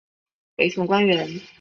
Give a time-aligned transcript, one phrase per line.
[0.55, 1.29] 北宋官员。